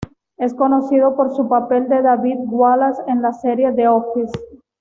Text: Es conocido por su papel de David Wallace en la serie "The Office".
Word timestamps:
Es 0.37 0.55
conocido 0.55 1.15
por 1.15 1.35
su 1.35 1.47
papel 1.47 1.87
de 1.87 2.01
David 2.01 2.37
Wallace 2.47 3.03
en 3.07 3.21
la 3.21 3.33
serie 3.33 3.71
"The 3.71 3.87
Office". 3.87 4.33